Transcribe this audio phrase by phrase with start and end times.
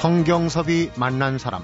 [0.00, 1.62] 성경섭이 만난 사람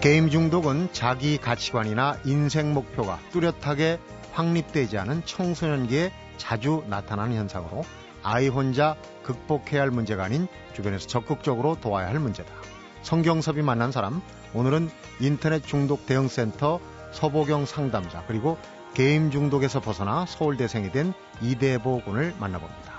[0.00, 4.00] 게임 중독은 자기 가치관이나 인생 목표가 뚜렷하게
[4.32, 7.84] 확립되지 않은 청소년기에 자주 나타나는 현상으로
[8.24, 12.52] 아이 혼자 극복해야 할 문제가 아닌 주변에서 적극적으로 도와야 할 문제다.
[13.02, 14.20] 성경섭이 만난 사람,
[14.54, 16.80] 오늘은 인터넷 중독 대응센터
[17.12, 18.58] 서보경 상담자 그리고
[18.94, 22.93] 게임 중독에서 벗어나 서울대생이 된 이대보 군을 만나봅니다.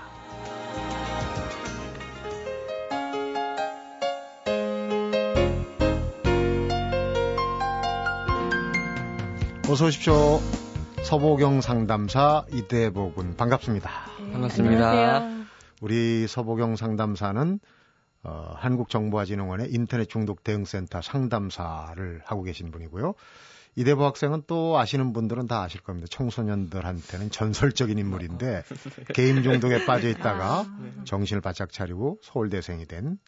[9.68, 10.40] 어서 오십시오.
[11.04, 13.90] 서보경 상담사 이대보 군 반갑습니다.
[14.20, 14.90] 네, 반갑습니다.
[14.90, 15.44] 안녕하세요.
[15.82, 17.58] 우리 서보경 상담사는
[18.22, 23.14] 어, 한국정보화진흥원의 인터넷 중독 대응센터 상담사를 하고 계신 분이고요.
[23.76, 26.06] 이대보 학생은 또 아시는 분들은 다 아실 겁니다.
[26.10, 28.62] 청소년들한테는 전설적인 인물인데
[29.14, 30.92] 게임 중독에 빠져 있다가 아, 네.
[31.04, 33.18] 정신을 바짝 차리고 서울대생이 된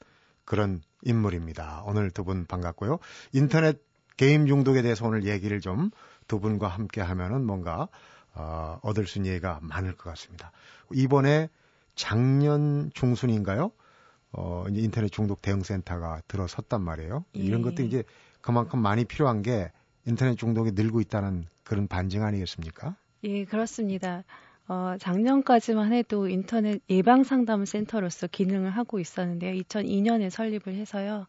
[0.45, 1.83] 그런 인물입니다.
[1.85, 2.99] 오늘 두 분 반갑고요.
[3.33, 3.79] 인터넷
[4.17, 5.91] 게임 중독에 대해서 오늘 얘기를 좀
[6.29, 7.89] 두 분과 함께 하면은 뭔가
[8.35, 10.53] 어, 얻을 수 있는 얘기가 많을 것 같습니다.
[10.93, 11.49] 이번에
[11.97, 13.73] 작년 중순인가요?
[14.33, 17.25] 어, 이제 인터넷 중독 대응센터가 들어섰단 말이에요.
[17.37, 17.41] 예.
[17.41, 18.05] 이런 것도 이제
[18.41, 19.73] 그만큼 많이 필요한 게
[20.07, 22.95] 인터넷 중독이 늘고 있다는 그런 반증 아니겠습니까?
[23.25, 24.25] 예, 그렇습니다.
[24.69, 29.61] 어, 작년까지만 해도 인터넷 예방 상담 센터로서 기능을 하고 있었는데요.
[29.63, 31.27] 2002년에 설립을 해서요.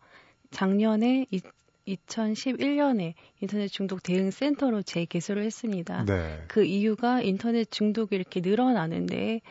[0.51, 1.41] 작년에 이,
[1.89, 6.05] 2011년에 인터넷 중독 대응 센터로 재개설을 했습니다.
[6.05, 6.43] 네.
[6.47, 9.41] 그 이유가 인터넷 중독이 이렇게 늘어나는데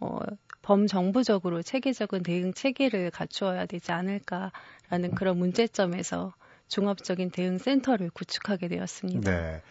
[0.00, 0.18] 어,
[0.62, 6.34] 범정부적으로 체계적인 대응 체계를 갖추어야 되지 않을까라는 그런 문제점에서
[6.68, 9.30] 종합적인 대응 센터를 구축하게 되었습니다.
[9.30, 9.62] 네.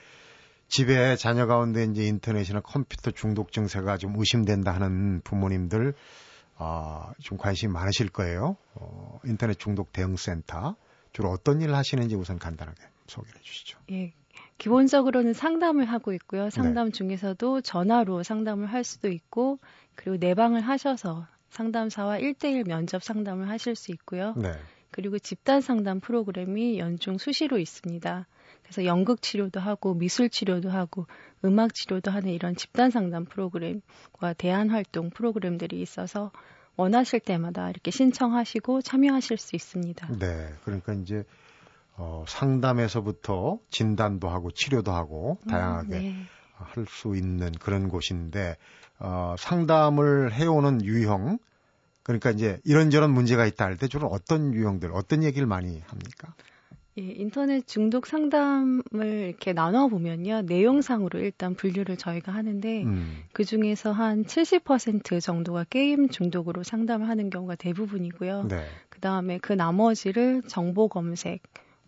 [0.68, 5.94] 집에 자녀 가운데 이제 인터넷이나 컴퓨터 중독 증세가 좀 의심된다 하는 부모님들
[6.58, 8.56] 아, 좀 관심이 많으실 거예요.
[8.74, 10.76] 어, 인터넷 중독 대응 센터
[11.16, 13.80] 주로 어떤 일을 하시는지 우선 간단하게 소개해 주시죠.
[13.92, 14.14] 예.
[14.58, 16.50] 기본적으로는 상담을 하고 있고요.
[16.50, 16.92] 상담 네.
[16.92, 19.60] 중에서도 전화로 상담을 할 수도 있고
[19.96, 24.34] 그리고 내방을 하셔서 상담사와 1대1 면접 상담을 하실 수 있고요.
[24.36, 24.52] 네.
[24.92, 28.28] 그리고 집단 상담 프로그램이 연중 수시로 있습니다.
[28.64, 31.08] 그래서 연극 치료도 하고 미술 치료도 하고
[31.46, 36.34] 음악 치료도 하는 이런 집단 상담 프로그램과 대안 활동 프로그램들이 있어서
[36.78, 40.08] 원하실 때마다 이렇게 신청하시고 참여하실 수 있습니다.
[40.20, 40.54] 네.
[40.64, 41.24] 그러니까 이제
[41.98, 46.26] 어, 상담에서부터 진단도 하고 치료도 하고 음, 다양하게 음, 네.
[46.56, 48.58] 할수 있는 그런 곳인데
[49.00, 51.38] 어, 상담을 해오는 유형
[52.04, 56.34] 그러니까 이제 이런저런 문제가 있다 할 때 주로 어떤 유형들 어떤 얘기를 많이 합니까?
[56.98, 63.18] 예, 인터넷 중독 상담을 이렇게 나눠 보면요 내용상으로 일단 분류를 저희가 하는데 음.
[63.34, 68.48] 그 중에서 한 70% 정도가 게임 중독으로 상담을 하는 경우가 대부분이고요.
[68.48, 68.66] 네.
[68.90, 71.44] 그 다음에 그 나머지를 정보 검색,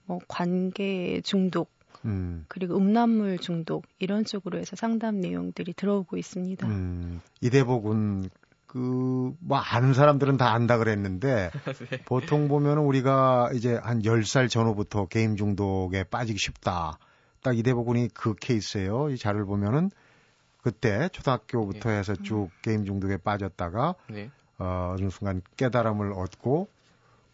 [0.06, 1.70] 뭐 관계 중독,
[2.04, 2.44] 음.
[2.50, 6.68] 그리고 음란물 중독 이런 쪽으로 해서 상담 내용들이 들어오고 있습니다.
[6.68, 8.30] 음, 이대복은
[8.78, 9.08] 그
[9.40, 11.52] 뭐 아는 사람들은 다 안다 그랬는데
[11.90, 12.04] 네.
[12.06, 16.98] 보통 보면 우리가 이제 한 10살 전후부터 게임 중독에 빠지기 쉽다.
[17.42, 19.10] 딱 이대복군이 그 케이스예요.
[19.10, 19.90] 이 자를 보면은
[20.62, 21.98] 그때 초등학교부터 네.
[21.98, 22.50] 해서 쭉 음.
[22.62, 24.32] 게임 중독에 빠졌다가 네.
[24.60, 26.68] 어, 어느 순간 깨달음을 얻고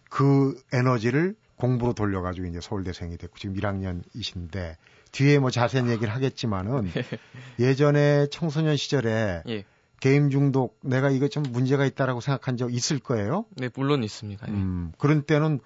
[0.10, 4.76] 그 에너지를 공부로 돌려가지고 이제 서울대생이 됐고 지금 1학년이신데
[5.14, 6.90] 뒤에 뭐 자세한 얘기를 하겠지만은
[7.60, 9.64] 예전에 청소년 시절에 예.
[10.04, 13.46] 게임 중독 내가 이거 좀 문제가 있다라고 생각한 적 있을 거예요?
[13.56, 14.48] 네, 물론 있습니다.
[14.50, 14.52] 예.
[14.52, 15.62] 음, 그런 때는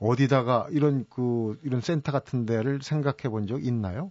[0.00, 4.10] 어디다가 이런 그 이런 센터 같은 데를 생각해 본 적 있나요?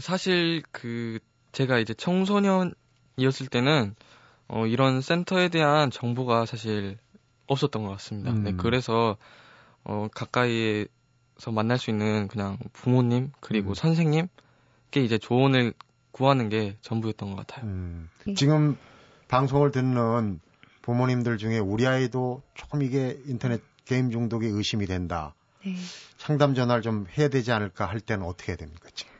[0.00, 1.18] 사실 그
[1.52, 3.94] 제가 이제 청소년이었을 때는
[4.48, 6.96] 어 이런 센터에 대한 정보가 사실
[7.48, 8.32] 없었던 것 같습니다.
[8.32, 8.44] 네, 음.
[8.44, 9.18] 네, 그래서
[9.84, 13.74] 어, 가까이에서 만날 수 있는 그냥 부모님 그리고 음.
[13.74, 15.74] 선생님께 이제 조언을
[16.12, 17.66] 구하는 게 전부였던 것 같아요.
[17.66, 18.08] 음.
[18.28, 18.34] 예.
[18.34, 18.76] 지금
[19.28, 20.40] 방송을 듣는
[20.82, 25.34] 부모님들 중에 우리 아이도 조금 이게 인터넷 게임 중독에 의심이 된다.
[25.64, 25.74] 네.
[26.16, 28.88] 상담 전화를 좀 해야 되지 않을까 할 때는 어떻게 해야 됩니까?
[28.94, 29.12] 지금?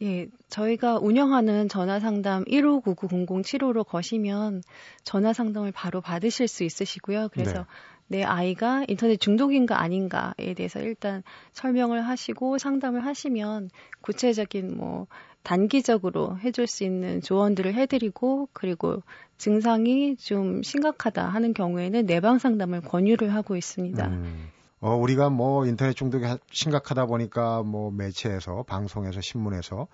[0.00, 4.62] 예, 저희가 운영하는 전화 상담 1599-0075로 거시면
[5.02, 7.30] 전화 상담을 바로 받으실 수 있으시고요.
[7.32, 7.60] 그래서
[8.08, 8.18] 네.
[8.18, 11.22] 내 아이가 인터넷 중독인가 아닌가에 대해서 일단
[11.52, 13.70] 설명을 하시고 상담을 하시면
[14.00, 15.06] 구체적인 뭐
[15.42, 19.02] 단기적으로 해줄 수 있는 조언들을 해드리고 그리고
[19.38, 24.06] 증상이 좀 심각하다 하는 경우에는 내방 상담을 권유를 하고 있습니다.
[24.08, 24.50] 음.
[24.80, 29.88] 어, 우리가 뭐 인터넷 중독이 심각하다 보니까 뭐 매체에서 방송에서 신문에서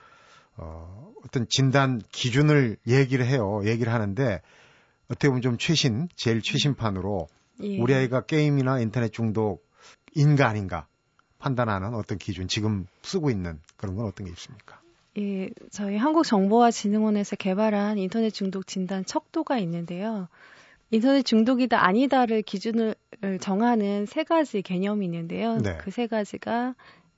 [0.56, 3.62] 어, 어떤 진단 기준을 얘기를 해요.
[3.64, 4.42] 얘기를 하는데
[5.06, 7.28] 어떻게 보면 좀 최신, 제일 최신판으로
[7.62, 7.78] 예.
[7.80, 9.64] 우리 아이가 게임이나 인터넷 중독
[10.14, 10.86] 인가 아닌가
[11.38, 14.80] 판단하는 어떤 기준, 지금 쓰고 있는 그런 건 어떤 게 있습니까?
[15.18, 20.28] 예, 저희 한국정보와진흥원에서 개발한 인터넷 중독 진단 척도가 있는데요.
[20.90, 22.94] 인터넷 중독이다 아니다를 기준을
[23.40, 25.58] 정하는 세 가지 개념이 있는데요.
[25.58, 25.78] 네.
[25.78, 26.74] 그세 가지가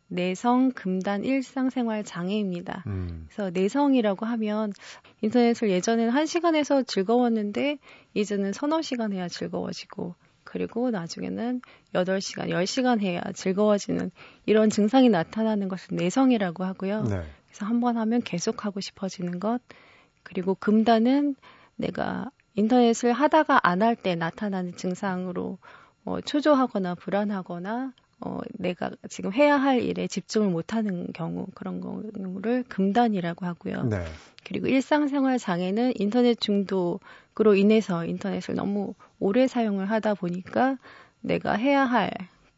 [0.09, 2.85] 내성, 금단, 일상생활 장애입니다.
[2.87, 4.73] 음, 그래서 내성이라고 하면
[5.21, 7.79] 인터넷을 예전에는 한 시간에서 즐거웠는데
[8.15, 10.15] 이제는 서너 시간 해야 즐거워지고
[10.45, 11.61] 그리고 나중에는
[11.93, 14.13] 8시간, 10시간 해야 즐거워지는
[14.47, 17.03] 이런 증상이 나타나는 것을 내성이라고 하고요.
[17.03, 17.23] 네.
[17.56, 19.61] 그래서 한 번 하면 계속 하고 싶어지는 것.
[20.23, 21.37] 그리고 금단은
[21.76, 25.58] 내가 인터넷을 하다가 안 할 때 나타나는 증상으로
[26.05, 33.47] 어, 초조하거나 불안하거나 어, 내가 지금 해야 할 일에 집중을 못하는 경우 그런 경우를 금단이라고
[33.47, 33.85] 하고요.
[33.85, 34.05] 네.
[34.44, 40.76] 그리고 일상생활 장애는 인터넷 중독으로 인해서 인터넷을 너무 오래 사용을 하다 보니까
[41.23, 42.11] 내가 해야 할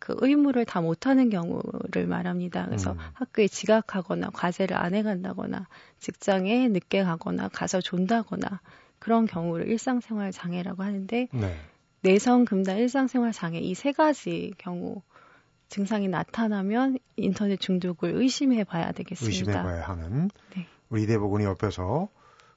[0.08, 2.64] 그 의무를 다 못하는 경우를 말합니다.
[2.64, 2.99] 그래서 음.
[3.12, 5.69] 학교에 지각하거나 과제를 안 해간다거나
[5.99, 8.62] 직장에 늦게 가거나 가서 존다거나
[8.99, 11.56] 그런 경우를 일상생활 장애라고 하는데 네.
[12.00, 15.02] 내성, 금단, 일상생활 장애 이 세 가지 경우
[15.69, 19.28] 증상이 나타나면 인터넷 중독을 의심해 봐야 되겠습니다.
[19.28, 20.66] 의심해 봐야 하는 네.
[20.88, 22.08] 우리 이대복군이 옆에서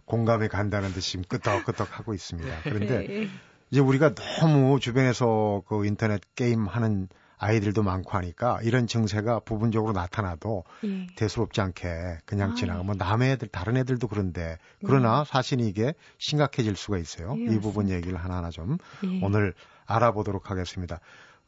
[0.06, 2.50] 공감이 간다는 듯이 지금 끄덕끄덕 하고 있습니다.
[2.64, 3.28] 그런데 네.
[3.72, 7.10] 이제 우리가 너무 주변에서 그 인터넷 게임 하는
[7.42, 11.08] 아이들도 많고 하니까 이런 증세가 부분적으로 나타나도 예.
[11.16, 12.82] 대수롭지 않게 그냥 아, 지나가.
[12.82, 12.84] 예.
[12.84, 17.36] 뭐 남의 애들, 다른 애들도 그런데 그러나 사실 이게 심각해질 수가 있어요.
[17.40, 17.90] 예, 이 부분.
[17.90, 19.20] 얘기를 하나하나 좀 예.
[19.24, 19.56] 오늘
[19.88, 21.00] 알아보도록 하겠습니다.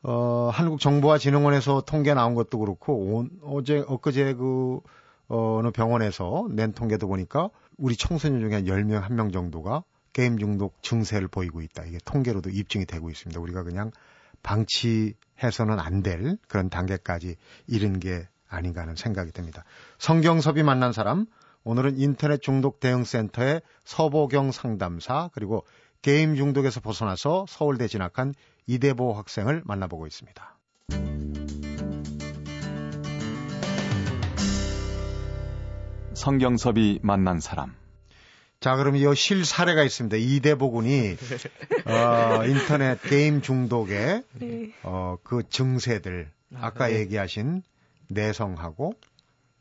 [0.02, 4.80] 어, 한국정보와진흥원에서 통계 나온 것도 그렇고, 온, 어제, 엊그제 그,
[5.28, 10.82] 어, 어느 병원에서 낸 통계도 보니까 우리 청소년 중에 한 10명, 1명 정도가 게임 중독
[10.82, 11.86] 증세를 보이고 있다.
[11.86, 13.40] 이게 통계로도 입증이 되고 있습니다.
[13.40, 13.92] 우리가 그냥
[14.44, 17.38] 방치해서는 안 될 그런 단계까지
[17.68, 19.64] 이른 게 아닌가 하는 생각이 듭니다.
[19.98, 21.26] 성경섭이 만난 사람,
[21.64, 25.66] 오늘은 인터넷 중독 대응센터의 서보경 상담사, 그리고
[26.02, 28.34] 게임 중독에서 벗어나서 서울대 진학한
[28.68, 30.60] 이대보 학생을 만나보고 있습니다.
[36.14, 37.83] 성경섭이 만난 사람.
[38.64, 40.16] 자, 그럼 이 실 사례가 있습니다.
[40.16, 41.18] 이대보 군이
[41.86, 44.72] 어, 인터넷 게임 중독의 네.
[44.84, 47.00] 어, 그 증세들 아까 네.
[47.00, 47.62] 얘기하신
[48.08, 48.94] 내성하고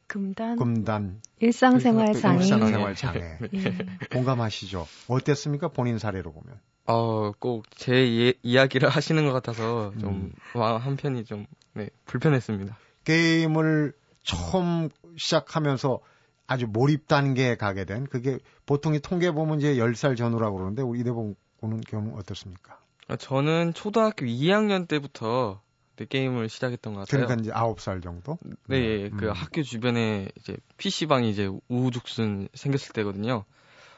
[0.07, 2.45] 금단, 금단 일상생활 장애.
[2.45, 3.77] 일상생활 장애 예.
[4.13, 4.87] 공감하시죠?
[5.09, 5.69] 어땠습니까?
[5.69, 6.61] 본인 사례로 보면.
[6.87, 10.61] 어, 꼭 제 이야기를 하시는 것 같아서 좀 음.
[10.63, 12.79] 한편이 좀 네, 불편했습니다.
[13.05, 15.99] 게임을 처음 시작하면서
[16.47, 21.03] 아주 몰입 단계에 가게 된 그게 보통 이 통계 보면 이제 10살 전후라고 그러는데 우리
[21.03, 22.79] 군은 경우 어떻습니까?
[23.09, 25.61] 어, 저는 초등학교 2학년 때부터
[25.97, 27.27] 네, 게임을 시작했던 것 같아요.
[27.27, 28.39] 그러니까 이제 9살 정도?
[28.67, 29.33] 네, 예, 그 음.
[29.33, 33.45] 학교 주변에 이제 PC방이 이제 우후죽순 생겼을 때거든요.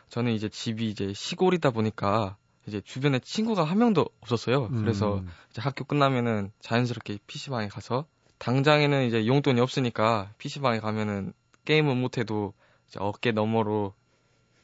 [0.09, 2.37] 저는 이제 집이 이제 시골이다 보니까
[2.67, 4.69] 이제 주변에 친구가 한 명도 없었어요.
[4.69, 5.29] 그래서 음.
[5.51, 8.07] 이제 학교 끝나면은 자연스럽게 PC방에 가서
[8.39, 11.33] 당장에는 이제 용돈이 없으니까 PC방에 가면은
[11.65, 12.53] 게임은 못해도
[12.99, 13.95] 어깨 너머로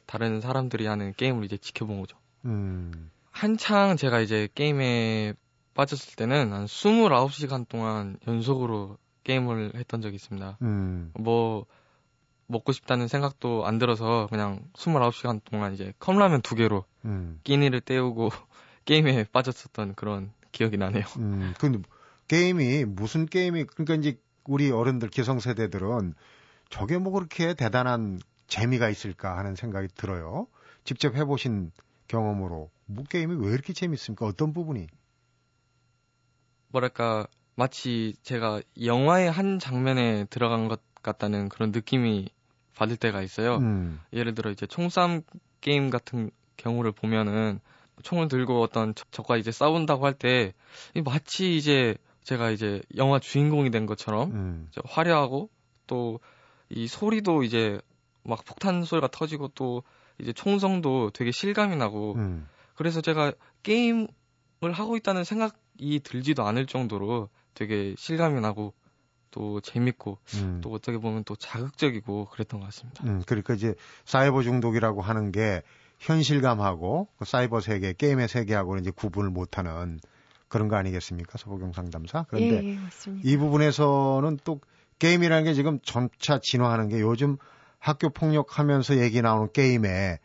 [0.05, 2.17] 다른 사람들이 하는 게임을 이제 지켜본 거죠.
[2.45, 3.11] 음.
[3.31, 5.33] 한창 제가 이제 게임에
[5.73, 10.57] 빠졌을 때는 한 29시간 동안 연속으로 게임을 했던 적이 있습니다.
[10.61, 11.11] 음.
[11.13, 11.65] 뭐
[12.47, 17.39] 먹고 싶다는 생각도 안 들어서 그냥 29시간 동안 이제 컵라면 두 개로 음.
[17.43, 18.29] 끼니를 때우고
[18.85, 21.05] 게임에 빠졌었던 그런 기억이 나네요.
[21.17, 21.53] 음.
[21.59, 21.79] 근데
[22.27, 26.13] 게임이 무슨 게임이 그러니까 이제 우리 어른들 기성 세대들은
[26.71, 30.47] 저게 뭐 그렇게 대단한 재미가 있을까 하는 생각이 들어요.
[30.83, 31.71] 직접 해보신
[32.07, 34.25] 경험으로 뭐 게임이 왜 이렇게 재밌습니까?
[34.25, 34.87] 어떤 부분이?
[36.69, 42.29] 뭐랄까 마치 제가 영화의 한 장면에 들어간 것 같다는 그런 느낌이
[42.75, 43.57] 받을 때가 있어요.
[43.57, 43.99] 음.
[44.13, 45.21] 예를 들어 이제 총싸움
[45.59, 47.59] 게임 같은 경우를 보면은
[48.03, 50.53] 총을 들고 어떤 적- 적과 이제 싸운다고 할 때
[51.03, 54.69] 마치 이제 제가 이제 영화 주인공이 된 것처럼 음.
[54.85, 55.49] 화려하고
[55.87, 56.19] 또
[56.73, 57.79] 이 소리도 이제
[58.23, 59.83] 막 폭탄 소리가 터지고 또
[60.19, 62.47] 이제 총성도 되게 실감이 나고 음.
[62.75, 64.07] 그래서 제가 게임을
[64.71, 68.73] 하고 있다는 생각이 들지도 않을 정도로 되게 실감이 나고
[69.31, 70.61] 또 재밌고 음.
[70.61, 73.03] 또 어떻게 보면 또 자극적이고 그랬던 것 같습니다.
[73.05, 73.75] 음, 그러니까 이제
[74.05, 75.61] 사이버 중독이라고 하는 게
[75.99, 79.99] 현실감하고 그 사이버 세계, 게임의 세계하고는 이제 구분을 못하는
[80.47, 81.37] 그런 거 아니겠습니까?
[81.37, 82.25] 서보경 상담사.
[82.27, 83.27] 그런데 예, 예, 맞습니다.
[83.27, 84.59] 이 부분에서는 또
[85.01, 87.37] 게임이라는 게 지금 점차 진화하는 게 요즘
[87.79, 90.19] 학교 폭력하면서 얘기 나오는 게임에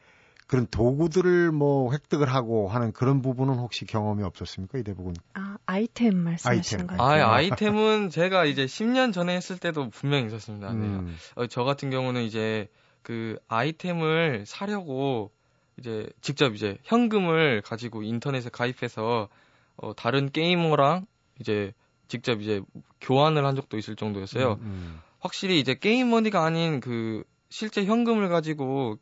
[0.47, 4.79] 그런 도구들을 뭐 획득을 하고 하는 그런 부분은 혹시 경험이 없었습니까?
[4.79, 5.15] 이 대부분.
[5.33, 6.99] 아, 아이템 말씀하시는 아이템.
[6.99, 7.25] 거예요?
[7.25, 10.75] 아, 아이템은 제가 이제 10년 전에 했을 때도 분명히 있었습니다.
[10.75, 10.87] 네.
[10.87, 11.17] 음.
[11.37, 12.69] 어, 저 같은 경우는 이제
[13.01, 15.33] 그 아이템을 사려고
[15.79, 19.29] 이제 직접 이제 현금을 가지고 인터넷에 가입해서
[19.77, 21.07] 어, 다른 게이머랑
[21.41, 21.73] 이제
[22.09, 22.63] 직접 이제
[23.01, 24.53] 교환을 한 적도 있을 정도였어요.
[24.55, 25.01] 음, 음.
[25.21, 28.99] 확실히 이제 게임 머니가 아닌 그 실제 현금을 가지고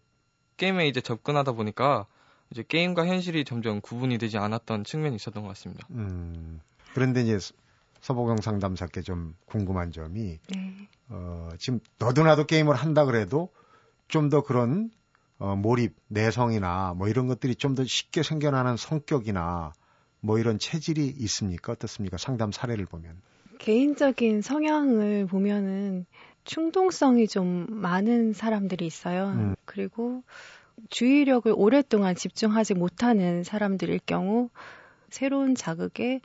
[0.56, 2.06] 게임에 이제 접근하다 보니까
[2.50, 5.87] 이제 게임과 현실이 점점 구분이 되지 않았던 측면이 있었던 것 같습니다.
[5.90, 6.61] 음.
[6.94, 7.38] 그런데 이제
[8.00, 10.88] 서보경 상담사께 좀 궁금한 점이 네.
[11.08, 13.50] 어, 지금 너도나도 게임을 한다 그래도
[14.08, 14.90] 좀 더 그런
[15.38, 19.73] 어, 몰입, 내성이나 뭐 이런 것들이 좀 더 쉽게 생겨나는 성격이나
[20.25, 21.73] 뭐 이런 체질이 있습니까?
[21.73, 22.16] 어떻습니까?
[22.16, 23.21] 상담 사례를 보면.
[23.59, 26.07] 개인적인 성향을 보면은
[26.45, 29.33] 충동성이 좀 많은 사람들이 있어요.
[29.33, 29.54] 음.
[29.66, 30.23] 그리고
[30.88, 34.49] 주의력을 오랫동안 집중하지 못하는 사람들일 경우
[35.11, 36.21] 새로운 자극에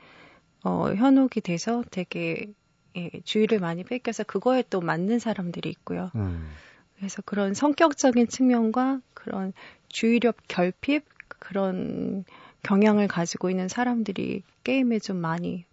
[0.64, 2.48] 어, 현혹이 돼서 되게
[2.96, 6.10] 예, 주의를 많이 뺏겨서 그거에 또 맞는 사람들이 있고요.
[6.16, 6.50] 음.
[6.96, 9.52] 그래서 그런 성격적인 측면과 그런
[9.90, 12.26] 주의력 결핍 그런
[12.64, 15.66] 경향을 가지고 있는 사람들이 게임에 좀 많이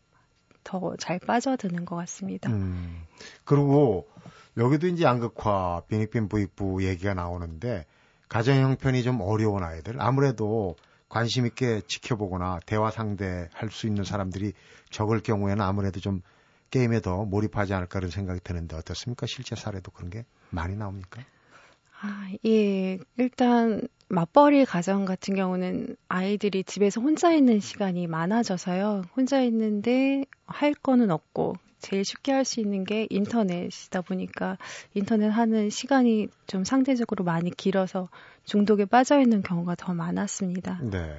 [0.64, 2.50] 더 잘 빠져드는 것 같습니다.
[2.50, 3.02] 음.
[3.44, 4.08] 그리고
[4.56, 7.86] 여기도 이제 양극화, 빈익빈 부익부 얘기가 나오는데
[8.28, 10.74] 가정 형편이 좀 어려운 아이들 아무래도
[11.08, 14.54] 관심 있게 지켜보거나 대화 상대할 수 있는 사람들이
[14.90, 16.20] 적을 경우에는 아무래도 좀
[16.70, 19.26] 게임에 더 몰입하지 않을까 그런 생각이 드는데 어떻습니까?
[19.26, 21.22] 실제 사례도 그런 게 많이 나옵니까?
[22.00, 22.98] 아, 예.
[23.16, 29.04] 일단 맞벌이 가정 같은 경우는 아이들이 집에서 혼자 있는 시간이 많아져서요.
[29.16, 34.58] 혼자 있는데 할 거는 없고 제일 쉽게 할 수 있는 게 인터넷이다 보니까
[34.94, 38.08] 인터넷 하는 시간이 좀 상대적으로 많이 길어서
[38.44, 40.80] 중독에 빠져 있는 경우가 더 많았습니다.
[40.82, 41.18] 네.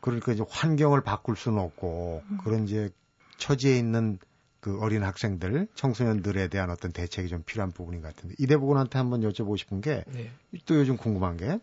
[0.00, 2.90] 그러니까 이제 환경을 바꿀 수는 없고 그런 이제
[3.36, 4.18] 처지에 있는
[4.62, 9.20] 그 어린 학생들, 청소년들에 대한 어떤 대책이 좀 필요한 부분인 것 같은데 이 대부분한테 한번
[9.20, 10.30] 여쭤보고 싶은 게또 네.
[10.70, 11.58] 요즘 궁금한 게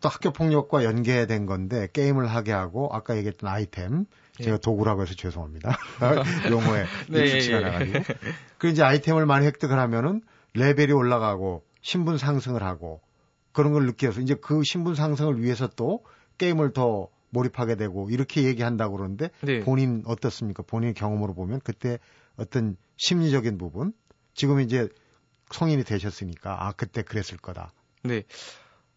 [0.00, 4.06] 또 학교 폭력과 연계된 건데 게임을 하게 하고 아까 얘기했던 아이템
[4.40, 4.44] 예.
[4.44, 5.76] 제가 도구라고 해서 죄송합니다
[6.50, 7.66] 용어에 네, 익숙치가 예, 예.
[7.66, 8.14] 않아가지고
[8.58, 10.22] 그 이제 아이템을 많이 획득을 하면은
[10.54, 13.00] 레벨이 올라가고 신분 상승을 하고
[13.52, 16.04] 그런 걸 느껴서 이제 그 신분 상승을 위해서 또
[16.38, 19.60] 게임을 더 몰입하게 되고 이렇게 얘기한다고 그러는데 네.
[19.60, 20.62] 본인 어떻습니까?
[20.62, 21.98] 본인 경험으로 보면 그때
[22.36, 23.92] 어떤 심리적인 부분
[24.34, 24.88] 지금 이제
[25.50, 27.72] 성인이 되셨으니까 아 그때 그랬을 거다.
[28.04, 28.22] 네.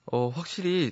[0.06, 0.92] 어, 확실히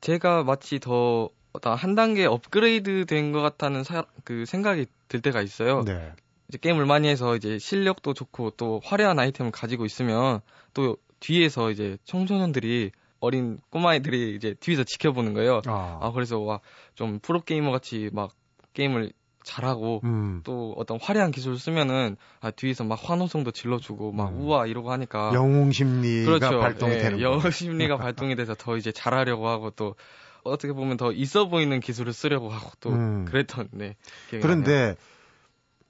[0.00, 1.30] 제가 마치 더
[1.64, 5.82] 한 단계 업그레이드 된 것 같다는 사- 그 생각이 들 때가 있어요.
[5.82, 6.12] 네.
[6.48, 10.42] 이제 게임을 많이 해서 이제 실력도 좋고 또 화려한 아이템을 가지고 있으면
[10.74, 15.60] 또 뒤에서 이제 청소년들이 어린 꼬마애들이 이제 뒤에서 지켜보는 거예요.
[15.66, 16.60] 아, 아, 그래서 와,
[16.94, 18.32] 좀 프로게이머 같이 막
[18.72, 19.12] 게임을
[19.42, 20.40] 잘하고 음.
[20.44, 24.40] 또 어떤 화려한 기술을 쓰면은 아, 뒤에서 막 환호성도 질러주고 막 음.
[24.40, 26.60] 우와 이러고 하니까 영웅 심리가 그렇죠.
[26.60, 27.50] 발동이 예, 되는 거.
[27.50, 29.94] 심리가 발동이 돼서 더 이제 잘하려고 하고 또
[30.42, 33.24] 어떻게 보면 더 있어 보이는 기술을 쓰려고 하고 또 음.
[33.26, 33.96] 그랬던 네.
[34.30, 34.62] 기억이 나네요.
[34.64, 34.96] 그런데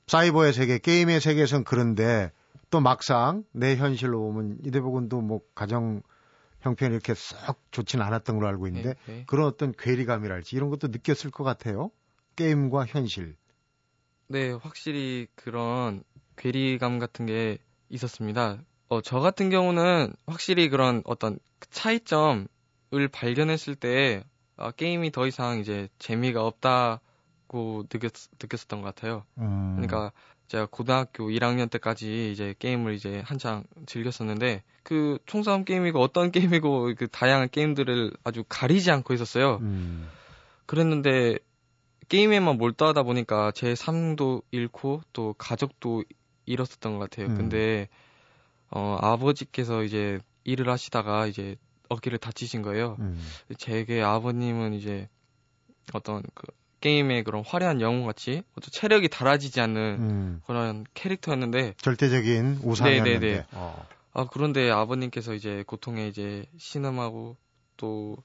[0.07, 2.33] 사이버의 세계, 게임의 세계에선 그런데
[2.71, 6.03] 또 막상 내 현실로 보면 이 대부분도 뭐 가정
[6.61, 9.25] 형편이 이렇게 썩 좋지는 않았던 걸로 알고 있는데 네, 네.
[9.27, 11.91] 그런 어떤 괴리감이랄지 이런 것도 느꼈을 것 같아요.
[12.37, 13.37] 게임과 현실.
[14.29, 16.05] 네, 확실히 그런
[16.37, 18.59] 괴리감 같은 게 있었습니다.
[18.89, 22.49] 어, 저 같은 경우는 확실히 그런 어떤 그 차이점을
[23.13, 24.25] 발견했을 때
[24.57, 29.25] 아, 게임이 더 이상 이제 재미가 없다고 느꼈, 느꼈었던 것 같아요.
[29.39, 29.77] 음.
[29.77, 30.13] 그러니까
[30.51, 37.07] 제가 고등학교 1학년 때까지 이제 게임을 이제 한창 즐겼었는데 그 총싸움 게임이고 어떤 게임이고 그
[37.07, 39.59] 다양한 게임들을 아주 가리지 않고 있었어요.
[39.61, 40.09] 음.
[40.67, 41.39] 그랬는데
[42.09, 46.03] 게임에만 몰두하다 보니까 제 삶도 잃고 또 가족도
[46.47, 47.27] 잃었었던 것 같아요.
[47.27, 47.37] 음.
[47.37, 47.89] 근데
[48.71, 51.55] 어 아버지께서 이제 일을 하시다가 이제
[51.89, 52.97] 어깨를 다치신 거예요.
[52.99, 53.25] 음.
[53.57, 55.09] 제게 아버님은 이제
[55.93, 56.49] 어떤 그
[56.81, 60.43] 게임의 그런 화려한 영웅 같이 어떤 체력이 달아지지 않는 음.
[60.47, 63.19] 그런 캐릭터였는데 절대적인 우상이었는데.
[63.19, 63.47] 네네네.
[63.53, 63.87] 어.
[64.13, 67.37] 아 그런데 아버님께서 이제 고통에 이제 신음하고
[67.77, 68.17] 또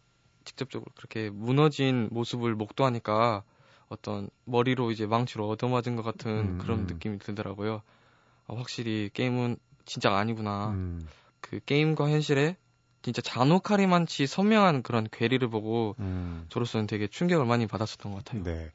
[0.45, 3.43] 직접적으로 그렇게 무너진 모습을 목도하니까
[3.87, 6.87] 어떤 머리로 이제 망치로 얻어맞은 것 같은 음, 그런 음.
[6.87, 7.81] 느낌이 들더라고요.
[8.47, 10.69] 아, 확실히 게임은 진짜 아니구나.
[10.71, 11.07] 음.
[11.41, 12.57] 그 게임과 현실에
[13.05, 16.45] 진짜 잔혹하리만치 선명한 그런 괴리를 보고 음.
[16.49, 18.41] 저로서는 되게 충격을 많이 받았었던 것 같아요.
[18.43, 18.71] 네.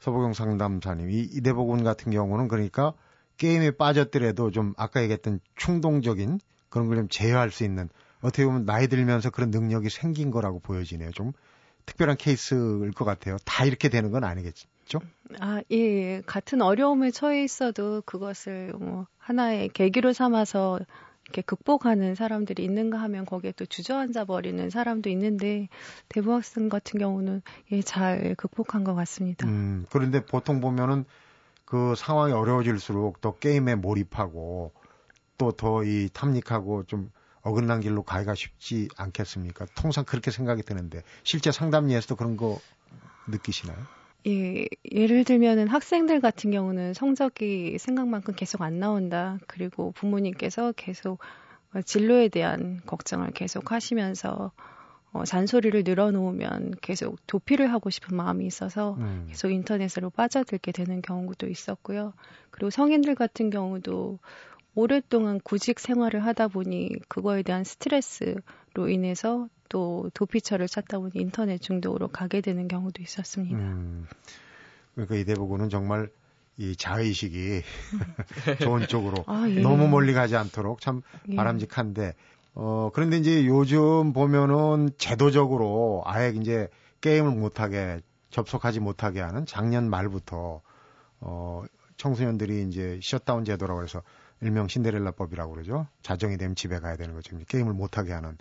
[0.00, 2.92] 서보경 상담사님, 이 이대복군 같은 경우는 그러니까
[3.38, 7.88] 게임에 빠졌더라도 좀 아까 얘기했던 충동적인 그런 걸 좀 제어할 수 있는
[8.20, 11.10] 어떻게 보면 나이 들면서 그런 능력이 생긴 거라고 보여지네요.
[11.12, 11.32] 좀
[11.86, 13.38] 특별한 케이스일 것 같아요.
[13.46, 15.00] 다 이렇게 되는 건 아니겠죠?
[15.40, 16.20] 아, 예.
[16.26, 20.80] 같은 어려움에 처해 있어도 그것을 뭐 하나의 계기로 삼아서
[21.28, 25.68] 이렇게 극복하는 사람들이 있는가 하면 거기에 또 주저앉아 버리는 사람도 있는데
[26.08, 27.42] 대부 학생 같은 경우는
[27.72, 29.46] 예, 잘 극복한 것 같습니다.
[29.46, 31.04] 음, 그런데 보통 보면은
[31.66, 34.72] 그 상황이 어려워질수록 더 게임에 몰입하고
[35.36, 37.10] 또 더 이 탐닉하고 좀
[37.42, 39.66] 어긋난 길로 가기가 쉽지 않겠습니까?
[39.76, 42.58] 통상 그렇게 생각이 드는데 실제 상담리에서도 그런 거
[43.28, 43.76] 느끼시나요?
[44.26, 49.38] 예, 예를 들면은 학생들 같은 경우는 성적이 생각만큼 계속 안 나온다.
[49.46, 51.20] 그리고 부모님께서 계속
[51.84, 54.52] 진로에 대한 걱정을 계속 하시면서
[55.12, 59.26] 어, 잔소리를 늘어놓으면 계속 도피를 하고 싶은 마음이 있어서 음.
[59.28, 62.12] 계속 인터넷으로 빠져들게 되는 경우도 있었고요.
[62.50, 64.18] 그리고 성인들 같은 경우도
[64.74, 68.36] 오랫동안 구직 생활을 하다 보니 그거에 대한 스트레스
[68.78, 73.58] 로 인해서 또 도피처를 찾다 보니 인터넷 중독으로 가게 되는 경우도 있었습니다.
[73.58, 74.06] 음,
[74.94, 76.08] 그러니까 이 대부분은 정말
[76.56, 77.62] 이 자의식이
[78.62, 79.60] 좋은 쪽으로 아, 예.
[79.60, 81.34] 너무 멀리 가지 않도록 참 예.
[81.34, 82.14] 바람직한데
[82.54, 86.68] 어 그런데 이제 요즘 보면은 제도적으로 아예 이제
[87.00, 90.60] 게임을 못하게 접속하지 못하게 하는 작년 말부터
[91.20, 91.64] 어
[91.96, 94.02] 청소년들이 이제 셧다운 제도라고 해서
[94.40, 95.86] 일명 신데렐라법이라고 그러죠.
[96.02, 97.36] 자정이 되면 집에 가야 되는 거죠.
[97.48, 98.36] 게임을 못하게 하는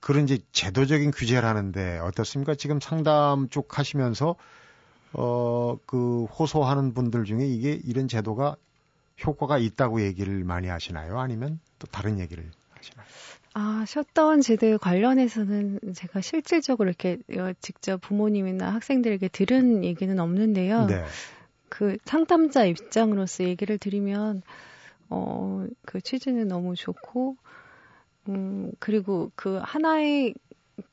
[0.00, 2.54] 그런 이제 제도적인 규제를 하는데 어떻습니까?
[2.54, 4.36] 지금 상담 쪽 하시면서
[5.12, 8.56] 어, 그 호소하는 분들 중에 이게 이런 제도가
[9.24, 11.20] 효과가 있다고 얘기를 많이 하시나요?
[11.20, 13.06] 아니면 또 다른 얘기를 하시나요?
[13.54, 20.86] 아, 셧다운 제도에 관련해서는 제가 실질적으로 이렇게 어, 직접 부모님이나 학생들에게 들은 얘기는 없는데요.
[20.86, 21.04] 네.
[21.68, 24.42] 그 상담자 입장으로서 얘기를 드리면,
[25.12, 27.36] 어, 그 취지는 너무 좋고,
[28.28, 30.34] 음, 그리고 그 하나의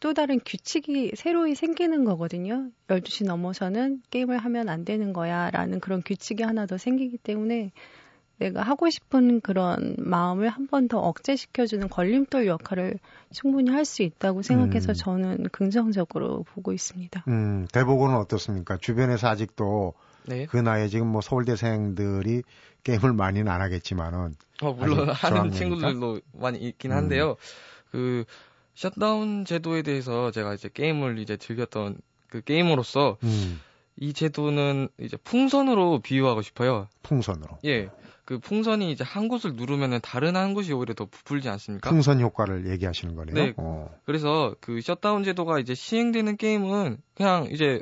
[0.02, 2.70] 또 다른 규칙이 새로이 생기는 거거든요.
[2.88, 5.50] 12시 넘어서는 게임을 하면 안 되는 거야.
[5.52, 7.72] 라는 그런 규칙이 하나 더 생기기 때문에
[8.40, 13.00] 내가 하고 싶은 그런 마음을 한 번 더 억제시켜주는 걸림돌 역할을
[13.32, 14.94] 충분히 할 수 있다고 생각해서 음.
[14.94, 17.24] 저는 긍정적으로 보고 있습니다.
[17.28, 18.78] 음, 대부분은 어떻습니까?
[18.78, 19.94] 주변에서 아직도
[20.26, 20.46] 네.
[20.46, 22.44] 그 나이에 지금 뭐 서울대생들이
[22.84, 27.32] 게임을 많이는 안 하겠지만은 어, 물론 하는 친구들도 많이 있긴 한데요.
[27.32, 27.36] 음.
[27.92, 28.26] 그
[28.76, 31.98] 셧다운 제도에 대해서 제가 이제 게임을 이제 즐겼던
[32.30, 33.60] 그 게임으로서 음.
[33.98, 36.88] 이 제도는 이제 풍선으로 비유하고 싶어요.
[37.04, 37.60] 풍선으로.
[37.66, 37.90] 예.
[38.24, 41.90] 그 풍선이 이제 한 곳을 누르면은 다른 한 곳이 오히려 더 부풀지 않습니까?
[41.90, 43.34] 풍선 효과를 얘기하시는 거네요.
[43.34, 43.54] 네.
[43.58, 43.90] 어.
[44.06, 47.82] 그래서 그 셧다운 제도가 이제 시행되는 게임은 그냥 이제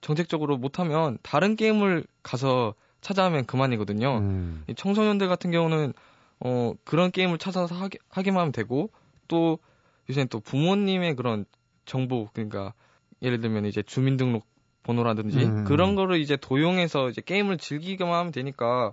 [0.00, 4.18] 정책적으로 못하면 다른 게임을 가서 찾아하면 그만이거든요.
[4.18, 4.64] 음.
[4.76, 5.92] 청소년들 같은 경우는
[6.40, 8.90] 어 그런 게임을 찾아서 하기, 하기만 하면 되고
[9.26, 9.58] 또
[10.08, 11.44] 요새는 또 부모님의 그런
[11.84, 12.74] 정보 그러니까
[13.22, 14.46] 예를 들면 이제 주민등록
[14.82, 15.64] 번호라든지 음.
[15.64, 18.92] 그런 거를 이제 도용해서 이제 게임을 즐기기만 하면 되니까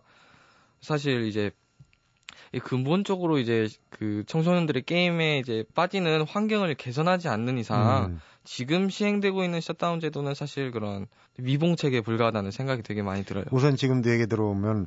[0.82, 1.52] 사실 이제
[2.60, 8.20] 근본적으로 이제 그 청소년들의 게임에 이제 빠지는 환경을 개선하지 않는 이상 음.
[8.44, 13.46] 지금 시행되고 있는 셧다운 제도는 사실 그런 미봉책에 불과하다는 생각이 되게 많이 들어요.
[13.52, 14.86] 우선 지금 도 얘기 들어오면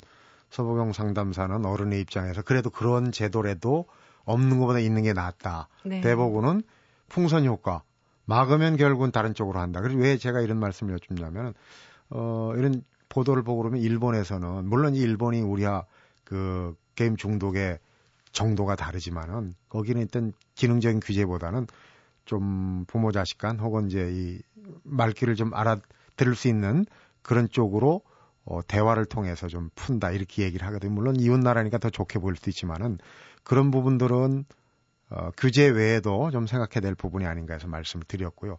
[0.51, 3.87] 서보경 상담사는 어른의 입장에서 그래도 그런 제도라도
[4.25, 5.69] 없는 것보다 있는 게 낫다.
[5.85, 6.01] 네.
[6.01, 6.63] 대부분은
[7.09, 7.83] 풍선 효과
[8.25, 9.81] 막으면 결국은 다른 쪽으로 한다.
[9.81, 11.55] 그래서 왜 제가 이런 말씀을 여쭙냐면
[12.11, 15.85] 어 이런 보도를 보고 그러면 일본에서는 물론 이 일본이 우리와
[16.25, 17.79] 그 게임 중독의
[18.33, 21.69] 정도가 다르지만은 거기는 일단 기능적인 규제보다는
[22.25, 24.43] 좀 부모 자식 간 혹은 이제 이
[24.83, 26.87] 말귀를 좀 알아들을 수 있는
[27.23, 28.03] 그런 쪽으로
[28.45, 30.93] 어, 대화를 통해서 좀 푼다 이렇게 얘기를 하거든요.
[30.93, 32.99] 물론 이웃 나라니까 더 좋게 보일 수도 있지만은
[33.45, 34.45] 그런 부분들은
[35.11, 38.59] 어, 규제 외에도 좀 생각해야 될 부분이 아닌가 해서 말씀을 드렸고요.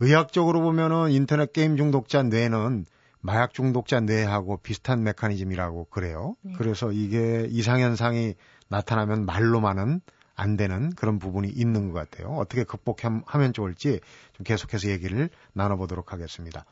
[0.00, 2.84] 의학적으로 보면은 인터넷 게임 중독자 뇌는
[3.20, 6.36] 마약 중독자 뇌하고 비슷한 메커니즘이라고 그래요.
[6.42, 6.54] 네.
[6.56, 8.34] 그래서 이게 이상현상이
[8.68, 10.00] 나타나면 말로만은
[10.34, 12.34] 안 되는 그런 부분이 있는 것 같아요.
[12.36, 14.00] 어떻게 극복하면 좋을지
[14.32, 16.64] 좀 계속해서 얘기를 나눠보도록 하겠습니다.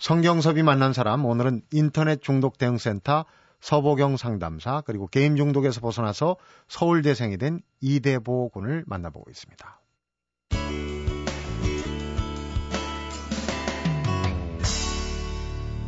[0.00, 3.24] 성경섭이 만난 사람, 오늘은 인터넷 중독 대응센터
[3.60, 6.36] 서보경 상담사, 그리고 게임 중독에서 벗어나서
[6.68, 9.80] 서울대생이 된 이대보 군을 만나보고 있습니다.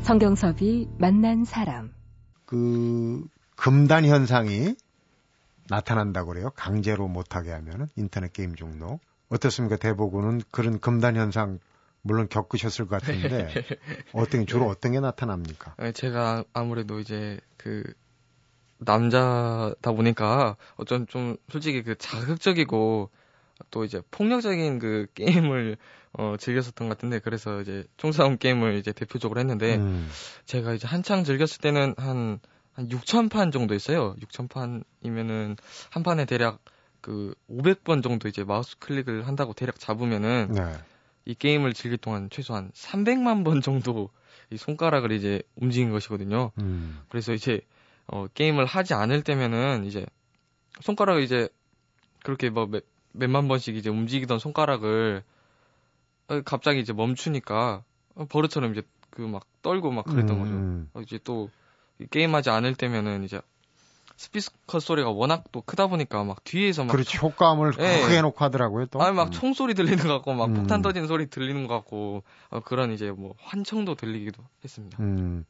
[0.06, 1.92] 성경섭이 만난 사람.
[2.44, 4.76] 그 금단 현상이
[5.68, 6.50] 나타난다고 그래요.
[6.54, 9.00] 강제로 못하게 하면은 인터넷 게임 중독.
[9.30, 9.76] 어떻습니까?
[9.76, 11.58] 대부분은 그런 금단 현상
[12.02, 13.48] 물론 겪으셨을 것 같은데
[14.14, 15.74] 어떤 주로 어떤 게 나타납니까?
[15.76, 17.82] 네, 제가 아무래도 이제 그
[18.78, 23.10] 남자다 보니까 어쩐 좀 솔직히 그 자극적이고
[23.72, 25.78] 또 이제 폭력적인 그 게임을
[26.18, 30.08] 어 즐겼었던 것 같은데 그래서 이제 총싸움 게임을 이제 대표적으로 했는데 음.
[30.46, 32.40] 제가 이제 한창 즐겼을 때는 한한
[32.72, 34.16] 한 6천 판 정도 있어요.
[34.22, 35.56] 6천 판이면은
[35.90, 36.60] 한 판에 대략
[37.02, 40.72] 그 500번 정도 이제 마우스 클릭을 한다고 대략 잡으면은 네.
[41.26, 44.10] 이 게임을 즐길 동안 최소한 300만 번 정도
[44.50, 46.52] 이 손가락을 이제 움직인 것이거든요.
[46.58, 47.00] 음.
[47.08, 47.60] 그래서 이제
[48.06, 50.06] 어 게임을 하지 않을 때면은 이제
[50.80, 51.48] 손가락을 이제
[52.22, 55.35] 그렇게 뭐 몇, 몇만 번씩 이제 움직이던 손가락을 어,
[56.44, 57.82] 갑자기 이제 멈추니까
[58.14, 60.88] 어, 버릇처럼 이제 그 막 떨고 막 그랬던 음.
[60.92, 60.98] 거죠.
[60.98, 61.50] 어, 이제 또
[62.10, 63.40] 게임하지 않을 때면은 이제
[64.16, 68.02] 스피커 소리가 워낙 또 크다 보니까 막 뒤에서 막 그렇지 효과음을 예.
[68.02, 69.02] 크게 해놓고 하더라고요 또.
[69.02, 69.30] 아니 막 음.
[69.30, 70.54] 총소리 들리는 것 같고 막 음.
[70.54, 75.02] 폭탄 터지는 소리 들리는 것 같고 어, 그런 이제 뭐 환청도 들리기도 했습니다.
[75.02, 75.44] 음,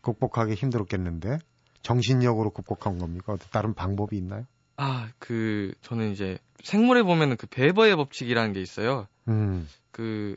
[0.00, 1.38] 극복하기 힘들었겠는데
[1.82, 3.36] 정신력으로 극복한 겁니까?
[3.50, 4.46] 다른 방법이 있나요?
[4.76, 9.06] 아, 그 저는 이제 생물에 보면은 그 베버의 법칙이라는 게 있어요.
[9.28, 9.68] 음.
[9.98, 10.36] 그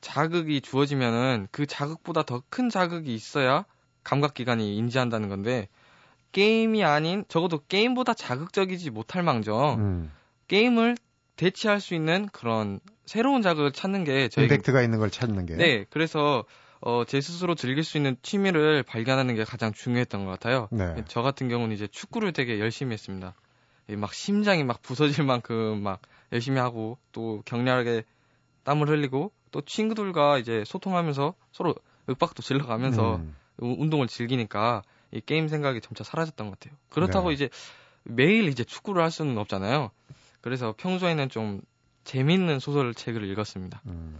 [0.00, 3.64] 자극이 주어지면은 그 자극보다 더 큰 자극이 있어야
[4.04, 5.68] 감각 기관이 인지한다는 건데
[6.30, 10.12] 게임이 아닌 적어도 게임보다 자극적이지 못할 망정 음.
[10.46, 10.96] 게임을
[11.34, 15.84] 대체할 수 있는 그런 새로운 자극을 찾는 게 저희 임팩트가 있는 걸 찾는 게 네
[15.90, 16.44] 그래서
[16.80, 20.68] 어, 제 스스로 즐길 수 있는 취미를 발견하는 게 가장 중요했던 것 같아요.
[20.70, 21.02] 네.
[21.08, 23.34] 저 같은 경우는 이제 축구를 되게 열심히 했습니다.
[23.88, 26.00] 막 심장이 막 부서질 만큼 막
[26.32, 28.04] 열심히 하고 또 격렬하게
[28.64, 31.74] 땀을 흘리고 또 친구들과 이제 소통하면서 서로
[32.08, 33.36] 윽박도 질러가면서 음.
[33.58, 36.76] 운동을 즐기니까 이 게임 생각이 점차 사라졌던 것 같아요.
[36.88, 37.34] 그렇다고 네.
[37.34, 37.48] 이제
[38.04, 39.90] 매일 이제 축구를 할 수는 없잖아요.
[40.40, 41.60] 그래서 평소에는 좀
[42.04, 43.82] 재밌는 소설 책을 읽었습니다.
[43.86, 44.18] 음.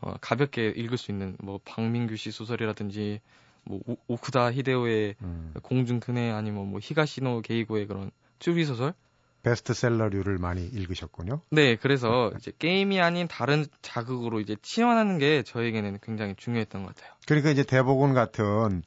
[0.00, 3.20] 어, 가볍게 읽을 수 있는 뭐 박민규 씨 소설이라든지
[3.64, 5.54] 뭐 오, 쿠다 히데오의 음.
[5.62, 8.94] 공중 근해 아니면 뭐 히가시노 게이고의 그런 추리 소설
[9.42, 11.40] 베스트셀러류를 많이 읽으셨군요.
[11.50, 17.12] 네, 그래서 이제 게임이 아닌 다른 자극으로 이제 치환하는 게 저에게는 굉장히 중요했던 것 같아요.
[17.26, 18.82] 그러니까 이제 대복원 같은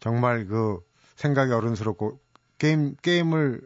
[0.00, 0.78] 정말 그
[1.16, 2.18] 생각이 어른스럽고
[2.58, 3.60] 게임 게임을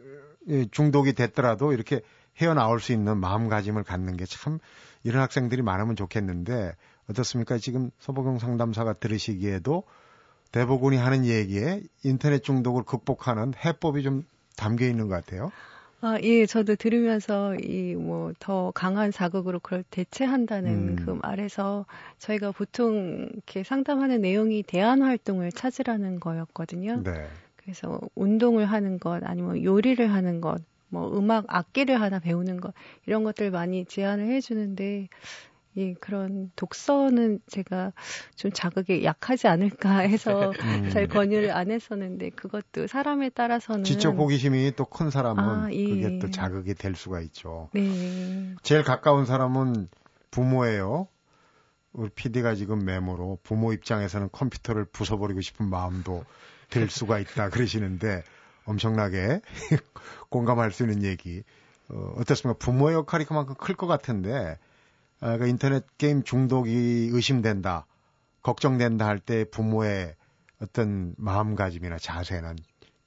[0.71, 2.01] 중독이 됐더라도 이렇게
[2.37, 4.59] 헤어나올 수 있는 마음가짐을 갖는 게 참
[5.05, 6.73] 이런 학생들이 많으면 좋겠는데
[7.09, 7.59] 어떻습니까?
[7.59, 9.83] 지금 서보경 상담사가 들으시기에도
[10.51, 14.23] 대복원이 하는 얘기에 인터넷 중독을 극복하는 해법이 좀
[14.57, 15.51] 담겨 있는 것 같아요.
[16.07, 20.95] 아, 예, 저도 들으면서 이 뭐 더 강한 자극으로 그걸 대체한다는 음.
[20.97, 21.85] 그 말에서
[22.19, 27.01] 저희가 보통 이렇게 상담하는 내용이 대안 활동을 찾으라는 거였거든요.
[27.03, 27.27] 네.
[27.55, 32.73] 그래서 운동을 하는 것 아니면 요리를 하는 것, 뭐 음악 악기를 하나 배우는 것
[33.07, 35.07] 이런 것들 많이 제안을 해 주는데
[35.77, 37.91] 예, 그런 독서는 제가
[38.35, 40.89] 좀 자극에 약하지 않을까 해서 음.
[40.89, 45.87] 잘 권유를 안 했었는데 그것도 사람에 따라서는 지적 호기심이 또 큰 사람은 아, 예.
[45.89, 47.69] 그게 또 자극이 될 수가 있죠.
[47.73, 48.55] 네.
[48.63, 49.89] 제일 가까운 사람은
[50.31, 51.07] 부모예요.
[51.91, 56.23] 우리 PD가 지금 메모로 부모 입장에서는 컴퓨터를 부숴버리고 싶은 마음도
[56.69, 58.23] 들 수가 있다 그러시는데
[58.65, 59.41] 엄청나게
[60.29, 61.43] 공감할 수 있는 얘기.
[61.89, 62.57] 어, 어떻습니까?
[62.57, 64.57] 부모의 역할이 그만큼 클 것 같은데
[65.21, 67.85] 아, 그 인터넷 게임 중독이 의심된다,
[68.41, 70.15] 걱정된다 할 때 부모의
[70.61, 72.55] 어떤 마음가짐이나 자세는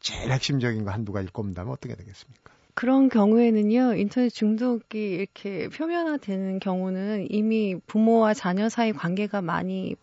[0.00, 2.52] 제일 핵심적인 거 한두 가지 꼽는다면 어떻게 되겠습니까?
[2.74, 9.96] 그런 경우에는요, 인터넷 중독이 이렇게 표면화되는 경우는 이미 부모와 자녀 사이 관계가 많이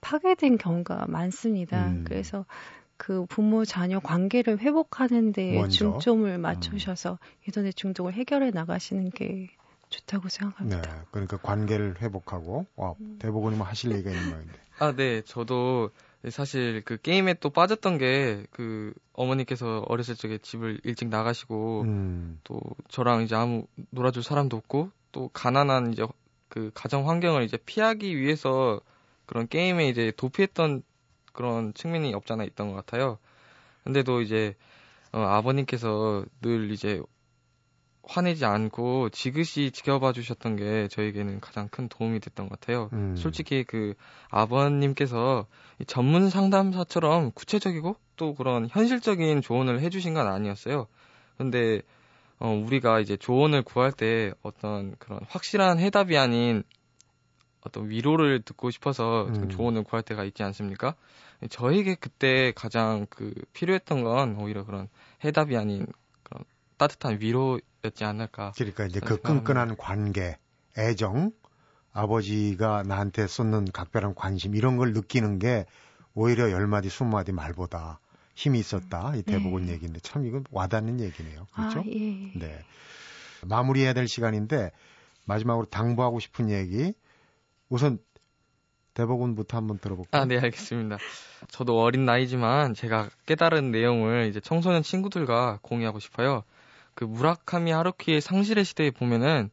[0.00, 1.88] 파괴된 경우가 많습니다.
[1.88, 2.04] 음.
[2.06, 2.46] 그래서
[2.96, 5.76] 그 부모 자녀 관계를 회복하는 데 먼저.
[5.76, 7.16] 중점을 맞추셔서 음.
[7.46, 9.48] 인터넷 중독을 해결해 나가시는 게
[9.90, 10.80] 좋다고 생각합니다.
[10.80, 13.18] 네, 그러니까 관계를 회복하고 와 음.
[13.20, 14.58] 대부분이 뭐 하실 얘기가 있는 모양인데.
[14.78, 15.90] 아, 네, 저도
[16.30, 22.40] 사실 그 게임에 또 빠졌던 게 그 어머니께서 어렸을 적에 집을 일찍 나가시고 음.
[22.44, 26.06] 또 저랑 이제 아무 놀아줄 사람도 없고 또 가난한 이제
[26.48, 28.80] 그 가정 환경을 이제 피하기 위해서
[29.26, 30.82] 그런 게임에 이제 도피했던
[31.32, 33.18] 그런 측면이 없잖아 있던 것 같아요.
[33.84, 34.54] 근데도 이제
[35.12, 37.02] 어, 아버님께서 늘 이제
[38.02, 42.90] 화내지 않고 지그시 지켜봐 주셨던 게 저에게는 가장 큰 도움이 됐던 것 같아요.
[42.92, 43.14] 음.
[43.16, 43.94] 솔직히 그
[44.30, 45.46] 아버님께서
[45.86, 50.86] 전문 상담사처럼 구체적이고 또 그런 현실적인 조언을 해주신 건 아니었어요.
[51.36, 51.82] 근데
[52.38, 56.64] 어, 우리가 이제 조언을 구할 때 어떤 그런 확실한 해답이 아닌
[57.62, 59.48] 어떤 위로를 듣고 싶어서 음.
[59.50, 60.94] 조언을 구할 때가 있지 않습니까?
[61.50, 64.88] 저에게 그때 가장 그 필요했던 건 오히려 그런
[65.24, 65.86] 해답이 아닌
[66.80, 68.52] 따뜻한 위로였지 않을까.
[68.56, 70.38] 그러니까 이제 그 끈끈한 관계,
[70.78, 71.30] 애정,
[71.92, 75.66] 아버지가 나한테 쏟는 각별한 관심 이런 걸 느끼는 게
[76.14, 78.00] 오히려 열 마디 스무 마디 말보다
[78.34, 79.14] 힘이 있었다.
[79.14, 79.72] 이 대부분 네.
[79.72, 81.46] 얘기인데 참 이건 와닿는 얘기네요.
[81.52, 81.80] 그렇죠?
[81.80, 82.32] 아, 예.
[82.34, 82.64] 네.
[83.42, 84.70] 마무리해야 될 시간인데
[85.26, 86.94] 마지막으로 당부하고 싶은 얘기
[87.68, 87.98] 우선
[88.94, 90.22] 대법원부터 한번 들어볼까요?
[90.22, 90.96] 아, 네, 알겠습니다.
[91.48, 96.42] 저도 어린 나이지만 제가 깨달은 내용을 이제 청소년 친구들과 공유하고 싶어요.
[97.00, 99.48] 그 무라카미 하루키의 상실의 시대에 보면은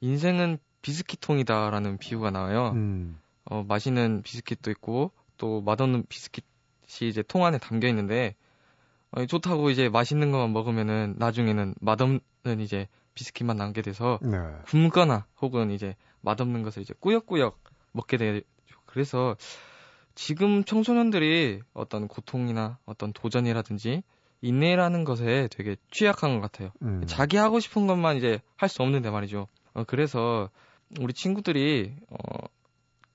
[0.00, 2.70] 인생은 비스킷통이다라는 비유가 나와요.
[2.70, 3.20] 음.
[3.44, 8.34] 어, 맛있는 비스킷도 있고 또 맛없는 비스킷이 이제 통 안에 담겨 있는데
[9.10, 14.38] 어, 좋다고 이제 맛있는 것만 먹으면은 나중에는 맛없는 이제 비스킷만 남게 돼서 네.
[14.64, 18.40] 굶거나 혹은 이제 맛없는 것을 이제 꾸역꾸역 먹게 되죠.
[18.86, 19.36] 그래서
[20.14, 24.02] 지금 청소년들이 어떤 고통이나 어떤 도전이라든지
[24.42, 26.70] 인내라는 것에 되게 취약한 것 같아요.
[26.82, 27.02] 음.
[27.06, 29.48] 자기 하고 싶은 것만 이제 할 수 없는데 말이죠.
[29.74, 30.50] 어, 그래서
[31.00, 32.46] 우리 친구들이 어,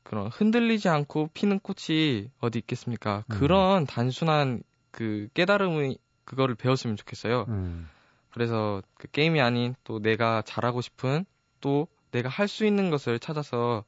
[0.03, 3.23] 그런 흔들리지 않고 피는 꽃이 어디 있겠습니까?
[3.29, 3.38] 음.
[3.39, 7.45] 그런 단순한 그 깨달음의 그거를 배웠으면 좋겠어요.
[7.49, 7.89] 음.
[8.31, 11.25] 그래서 그 게임이 아닌 또 내가 잘하고 싶은
[11.62, 13.84] 또 내가 할 수 있는 것을 찾아서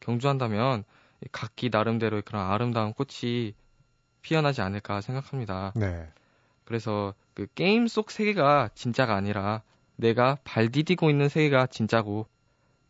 [0.00, 0.84] 경주한다면
[1.32, 3.54] 각기 나름대로의 그런 아름다운 꽃이
[4.22, 5.72] 피어나지 않을까 생각합니다.
[5.76, 6.08] 네.
[6.68, 9.62] 그래서 그 게임 속 세계가 진짜가 아니라
[9.96, 12.26] 내가 발 디디고 있는 세계가 진짜고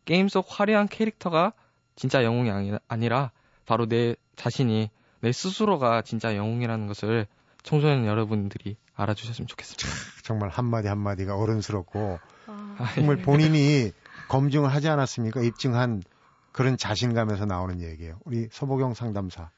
[0.04, 1.52] 게임 속 화려한 캐릭터가
[1.94, 3.30] 진짜 영웅이 아니라
[3.66, 7.28] 바로 내 자신이 내 스스로가 진짜 영웅이라는 것을
[7.62, 9.86] 청소년 여러분들이 알아주셨으면 좋겠습니다.
[10.24, 13.22] 정말 한마디 한마디가 어른스럽고 아, 정말 예.
[13.22, 13.92] 본인이
[14.28, 15.40] 검증을 하지 않았습니까?
[15.42, 16.02] 입증한
[16.50, 18.18] 그런 자신감에서 나오는 얘기예요.
[18.24, 19.50] 우리 서보경 상담사.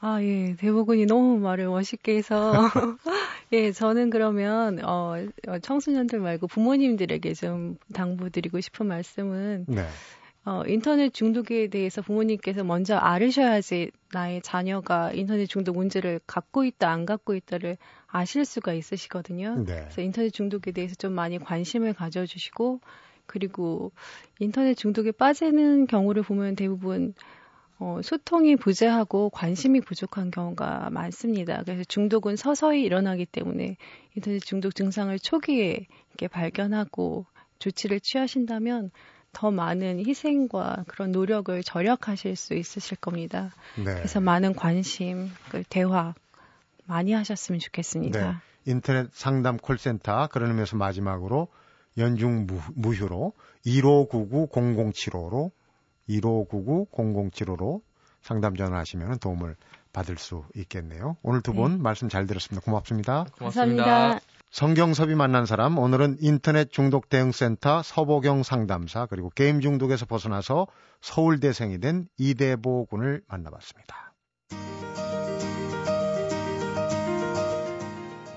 [0.00, 0.54] 아, 예.
[0.56, 2.52] 대부분이 너무 말을 멋있게 해서.
[3.52, 5.16] 예, 저는 그러면, 어,
[5.48, 9.66] 어, 청소년들 말고 부모님들에게 좀 당부드리고 싶은 말씀은.
[9.68, 9.86] 네.
[10.44, 17.04] 어, 인터넷 중독에 대해서 부모님께서 먼저 알으셔야지 나의 자녀가 인터넷 중독 문제를 갖고 있다, 안
[17.04, 19.64] 갖고 있다를 아실 수가 있으시거든요.
[19.66, 19.80] 네.
[19.82, 22.80] 그래서 인터넷 중독에 대해서 좀 많이 관심을 가져주시고,
[23.26, 23.92] 그리고
[24.38, 27.12] 인터넷 중독에 빠지는 경우를 보면 대부분
[27.80, 31.62] 어, 소통이 부재하고 관심이 부족한 경우가 많습니다.
[31.64, 33.76] 그래서 중독은 서서히 일어나기 때문에
[34.16, 37.26] 인터넷 중독 증상을 초기에 이렇게 발견하고
[37.60, 38.90] 조치를 취하신다면
[39.32, 43.54] 더 많은 희생과 그런 노력을 절약하실 수 있으실 겁니다.
[43.76, 43.84] 네.
[43.84, 46.14] 그래서 많은 관심, 그 대화
[46.86, 48.32] 많이 하셨으면 좋겠습니다.
[48.32, 48.36] 네.
[48.64, 51.48] 인터넷 상담 콜센터 그런 의미에서 마지막으로
[51.96, 53.34] 연중 무휴로
[53.66, 55.50] 1599-0075로
[56.08, 57.82] 1599-0075로
[58.22, 59.56] 상담 전화하시면 도움을
[59.92, 61.16] 받을 수 있겠네요.
[61.22, 61.78] 오늘 두분 네.
[61.78, 62.64] 말씀 잘 들었습니다.
[62.64, 63.26] 고맙습니다.
[63.38, 63.84] 고맙습니다.
[63.84, 64.20] 감사합니다.
[64.50, 70.66] 성경섭이 만난 사람 오늘은 인터넷 중독 대응센터 서보경 상담사 그리고 게임 중독에서 벗어나서
[71.02, 74.14] 서울대생이 된 이대보 군을 만나봤습니다.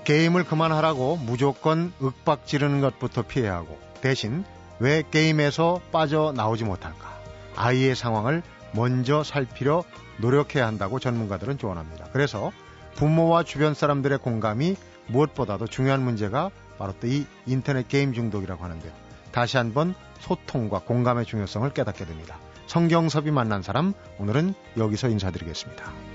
[0.04, 4.44] 게임을 그만하라고 무조건 윽박 지르는 것부터 피해야 하고 대신
[4.80, 7.21] 왜 게임에서 빠져나오지 못할까?
[7.56, 8.42] 아이의 상황을
[8.74, 9.84] 먼저 살피려
[10.18, 12.06] 노력해야 한다고 전문가들은 조언합니다.
[12.12, 12.52] 그래서
[12.94, 18.92] 부모와 주변 사람들의 공감이 무엇보다도 중요한 문제가 바로 또 이 인터넷 게임 중독이라고 하는데요.
[19.30, 22.38] 다시 한번 소통과 공감의 중요성을 깨닫게 됩니다.
[22.66, 26.11] 성경섭이 만난 사람 오늘은 여기서 인사드리겠습니다.